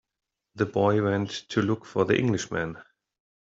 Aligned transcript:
The 0.55 0.65
boy 0.65 1.03
went 1.03 1.29
to 1.49 1.61
look 1.61 1.85
for 1.85 2.05
the 2.05 2.17
Englishman. 2.17 2.79